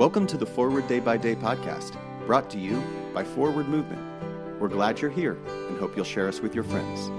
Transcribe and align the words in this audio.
Welcome 0.00 0.26
to 0.28 0.38
the 0.38 0.46
Forward 0.46 0.88
Day 0.88 0.98
by 0.98 1.18
Day 1.18 1.34
podcast, 1.34 1.94
brought 2.24 2.48
to 2.52 2.58
you 2.58 2.82
by 3.12 3.22
Forward 3.22 3.68
Movement. 3.68 4.00
We're 4.58 4.68
glad 4.68 4.98
you're 4.98 5.10
here 5.10 5.36
and 5.68 5.78
hope 5.78 5.94
you'll 5.94 6.06
share 6.06 6.26
us 6.26 6.40
with 6.40 6.54
your 6.54 6.64
friends. 6.64 7.10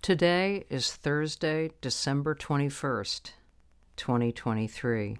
Today 0.00 0.64
is 0.70 0.94
Thursday, 0.94 1.72
December 1.82 2.34
21st, 2.34 3.32
2023. 3.98 5.18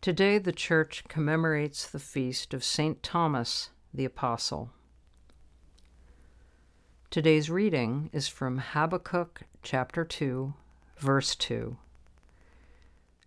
Today 0.00 0.38
the 0.38 0.50
Church 0.50 1.04
commemorates 1.06 1.86
the 1.86 2.00
feast 2.00 2.52
of 2.52 2.64
St. 2.64 3.04
Thomas 3.04 3.70
the 3.96 4.04
Apostle. 4.04 4.70
Today's 7.08 7.48
reading 7.48 8.10
is 8.12 8.28
from 8.28 8.58
Habakkuk 8.58 9.42
chapter 9.62 10.04
2, 10.04 10.52
verse 10.98 11.34
2. 11.34 11.78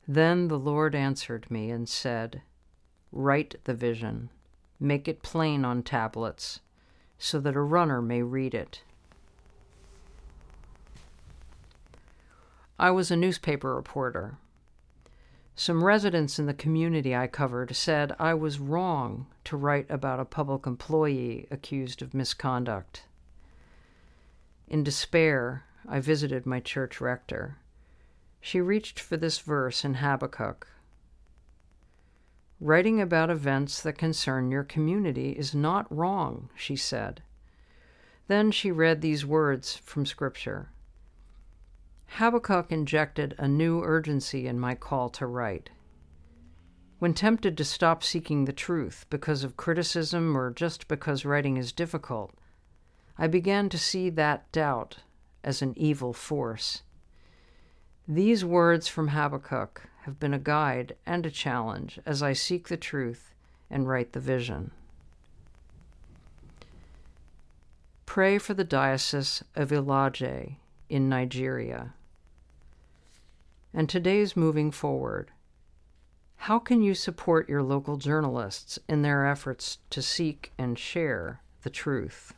Then 0.08 0.48
the 0.48 0.60
Lord 0.60 0.94
answered 0.94 1.50
me 1.50 1.72
and 1.72 1.90
said, 1.90 2.44
Write 3.12 3.56
the 3.64 3.74
vision, 3.74 4.30
make 4.80 5.08
it 5.08 5.24
plain 5.24 5.66
on 5.66 5.82
tablets, 5.82 6.60
so 7.18 7.40
that 7.40 7.56
a 7.56 7.62
runner 7.62 8.00
may 8.00 8.22
read 8.22 8.54
it. 8.54 8.84
I 12.78 12.92
was 12.92 13.10
a 13.10 13.18
newspaper 13.18 13.76
reporter. 13.76 14.38
Some 15.60 15.84
residents 15.84 16.40
in 16.40 16.46
the 16.46 16.54
community 16.54 17.14
I 17.14 17.28
covered 17.28 17.76
said 17.76 18.16
I 18.18 18.34
was 18.34 18.62
wrong 18.62 19.28
to 19.44 19.58
write 19.58 19.88
about 19.90 20.22
a 20.22 20.24
public 20.24 20.66
employee 20.66 21.48
accused 21.52 22.02
of 22.02 22.14
misconduct. 22.14 23.04
In 24.70 24.86
despair, 24.86 25.66
I 25.86 26.00
visited 26.00 26.46
my 26.46 26.62
church 26.62 27.02
rector. 27.02 27.58
She 28.40 28.62
reached 28.62 29.02
for 29.02 29.18
this 29.18 29.40
verse 29.40 29.84
in 29.84 29.96
Habakkuk. 29.96 30.66
Writing 32.62 33.02
about 33.02 33.30
events 33.30 33.82
that 33.82 33.98
concern 33.98 34.52
your 34.52 34.64
community 34.64 35.32
is 35.32 35.54
not 35.54 35.94
wrong, 35.94 36.50
she 36.56 36.78
said. 36.78 37.22
Then 38.30 38.52
she 38.52 38.72
read 38.72 39.02
these 39.02 39.26
words 39.26 39.76
from 39.76 40.06
Scripture 40.06 40.70
Habakkuk 42.18 42.72
injected 42.72 43.34
a 43.38 43.48
new 43.48 43.82
urgency 43.82 44.46
in 44.46 44.60
my 44.60 44.76
call 44.76 45.10
to 45.12 45.26
write. 45.26 45.70
When 46.98 47.14
tempted 47.14 47.56
to 47.58 47.64
stop 47.64 48.04
seeking 48.04 48.44
the 48.44 48.52
truth 48.52 49.06
because 49.10 49.46
of 49.46 49.56
criticism 49.56 50.36
or 50.36 50.52
just 50.52 50.90
because 50.90 51.24
writing 51.24 51.56
is 51.56 51.72
difficult, 51.72 52.34
I 53.18 53.28
began 53.28 53.70
to 53.70 53.78
see 53.78 54.10
that 54.10 54.52
doubt 54.52 54.98
as 55.46 55.62
an 55.62 55.74
evil 55.78 56.12
force. 56.12 56.84
These 58.06 58.44
words 58.44 58.90
from 58.90 59.10
Habakkuk 59.10 59.84
have 60.02 60.20
been 60.20 60.34
a 60.34 60.40
guide 60.40 60.98
and 61.06 61.26
a 61.26 61.32
challenge 61.32 62.00
as 62.06 62.22
I 62.22 62.34
seek 62.34 62.68
the 62.68 62.76
truth 62.76 63.34
and 63.70 63.88
write 63.88 64.12
the 64.12 64.20
vision. 64.20 64.72
Pray 68.06 68.40
for 68.40 68.54
the 68.54 68.64
Diocese 68.66 69.44
of 69.56 69.70
Ilaje 69.70 70.56
in 70.90 71.08
Nigeria 71.08 71.94
and 73.74 73.88
today's 73.88 74.36
moving 74.36 74.72
forward. 74.72 75.32
How 76.44 76.58
can 76.58 76.82
you 76.82 76.96
support 76.96 77.50
your 77.50 77.62
local 77.62 77.98
journalists 77.98 78.80
in 78.88 79.02
their 79.02 79.28
efforts 79.28 79.78
to 79.90 80.02
seek 80.02 80.52
and 80.58 80.80
share 80.80 81.42
the 81.64 81.70
truth? 81.70 82.34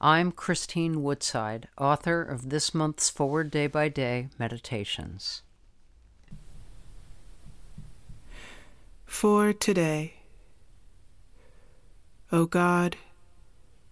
I'm 0.00 0.32
Christine 0.32 1.04
Woodside, 1.04 1.68
author 1.78 2.20
of 2.22 2.50
this 2.50 2.74
month's 2.74 3.08
Forward 3.08 3.52
Day 3.52 3.68
by 3.68 3.88
Day 3.88 4.28
Meditations. 4.36 5.42
For 9.06 9.52
today, 9.52 10.14
O 12.32 12.46
God, 12.46 12.96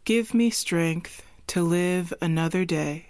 give 0.04 0.34
me 0.34 0.50
strength 0.50 1.24
to 1.46 1.62
live 1.62 2.12
another 2.20 2.64
day 2.64 3.09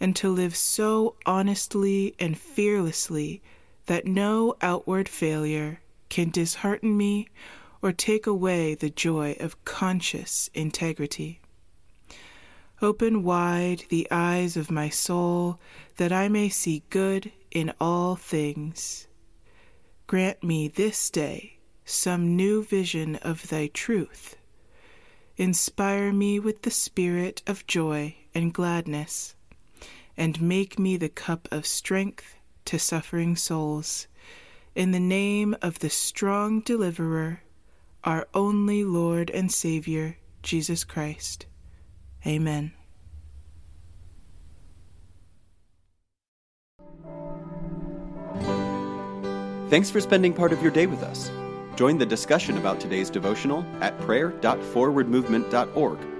and 0.00 0.16
to 0.16 0.30
live 0.30 0.56
so 0.56 1.14
honestly 1.26 2.14
and 2.18 2.38
fearlessly 2.38 3.42
that 3.86 4.06
no 4.06 4.56
outward 4.62 5.08
failure 5.08 5.80
can 6.08 6.30
dishearten 6.30 6.96
me 6.96 7.28
or 7.82 7.92
take 7.92 8.26
away 8.26 8.74
the 8.74 8.90
joy 8.90 9.36
of 9.38 9.62
conscious 9.64 10.48
integrity. 10.54 11.40
Open 12.82 13.22
wide 13.22 13.84
the 13.90 14.08
eyes 14.10 14.56
of 14.56 14.70
my 14.70 14.88
soul 14.88 15.60
that 15.98 16.12
I 16.12 16.28
may 16.28 16.48
see 16.48 16.82
good 16.88 17.30
in 17.50 17.72
all 17.78 18.16
things. 18.16 19.06
Grant 20.06 20.42
me 20.42 20.66
this 20.68 21.10
day 21.10 21.58
some 21.84 22.36
new 22.36 22.62
vision 22.64 23.16
of 23.16 23.48
thy 23.48 23.66
truth. 23.66 24.36
Inspire 25.36 26.12
me 26.12 26.38
with 26.38 26.62
the 26.62 26.70
spirit 26.70 27.42
of 27.46 27.66
joy 27.66 28.14
and 28.34 28.54
gladness 28.54 29.34
and 30.20 30.40
make 30.42 30.78
me 30.78 30.98
the 30.98 31.08
cup 31.08 31.48
of 31.50 31.66
strength 31.66 32.36
to 32.66 32.78
suffering 32.78 33.34
souls. 33.34 34.06
In 34.74 34.90
the 34.90 35.00
name 35.00 35.56
of 35.62 35.78
the 35.78 35.88
strong 35.88 36.60
deliverer, 36.60 37.40
our 38.04 38.28
only 38.34 38.84
Lord 38.84 39.30
and 39.30 39.50
Savior, 39.50 40.18
Jesus 40.42 40.84
Christ. 40.84 41.46
Amen. 42.26 42.72
Thanks 49.70 49.88
for 49.88 50.02
spending 50.02 50.34
part 50.34 50.52
of 50.52 50.60
your 50.60 50.70
day 50.70 50.86
with 50.86 51.02
us. 51.02 51.30
Join 51.76 51.96
the 51.96 52.04
discussion 52.04 52.58
about 52.58 52.78
today's 52.78 53.08
devotional 53.08 53.64
at 53.80 53.98
prayer.forwardmovement.org 54.00 56.19